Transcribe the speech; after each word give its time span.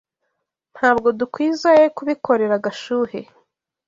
Ntabwo 0.75 1.07
dukwizoe 1.19 1.83
kubikorera 1.95 2.55
Gashuhe. 2.65 3.19